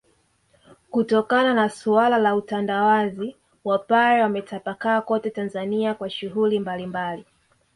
kutokana 0.91 1.53
na 1.53 1.69
suala 1.69 2.17
la 2.17 2.35
utandawazi 2.35 3.35
Wapare 3.65 4.21
wametapakaa 4.21 5.01
kote 5.01 5.29
Tanzania 5.29 5.93
kwa 5.93 6.09
shughuli 6.09 6.59
mbalimbali 6.59 7.25